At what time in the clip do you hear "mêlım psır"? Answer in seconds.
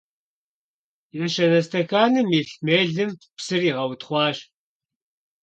2.65-3.61